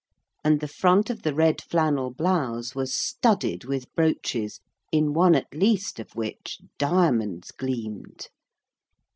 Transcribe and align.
And 0.43 0.61
the 0.61 0.67
front 0.67 1.11
of 1.11 1.21
the 1.21 1.35
red 1.35 1.61
flannel 1.61 2.09
blouse 2.11 2.73
was 2.73 2.91
studded 2.91 3.65
with 3.65 3.93
brooches, 3.93 4.59
in 4.91 5.13
one 5.13 5.35
at 5.35 5.53
least 5.53 5.99
of 5.99 6.15
which 6.15 6.59
diamonds 6.79 7.51
gleamed. 7.51 8.29